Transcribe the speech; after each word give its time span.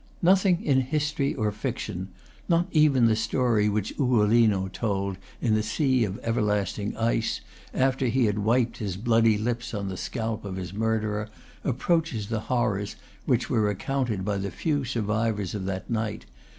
Nothing 0.23 0.63
in 0.65 0.81
history 0.81 1.35
or 1.35 1.51
fiction, 1.51 2.07
not 2.49 2.65
even 2.71 3.05
the 3.05 3.15
story 3.15 3.69
which 3.69 3.93
Ugolino 3.99 4.67
told 4.67 5.17
in 5.43 5.53
the 5.53 5.61
sea 5.61 6.05
of 6.05 6.19
everlasting 6.23 6.97
ice, 6.97 7.41
after 7.71 8.07
he 8.07 8.25
had 8.25 8.39
wiped 8.39 8.77
his 8.77 8.97
bloody 8.97 9.37
lips 9.37 9.75
on 9.75 9.89
the 9.89 9.97
scalp 9.97 10.43
of 10.43 10.55
his 10.55 10.73
murderer, 10.73 11.29
approaches 11.63 12.29
the 12.29 12.39
horrors 12.49 12.95
which 13.27 13.47
were 13.47 13.61
recounted 13.61 14.25
by 14.25 14.37
the 14.37 14.49
few 14.49 14.83
survivors 14.83 15.53
of 15.53 15.65
that 15.65 15.87
night. 15.87 16.25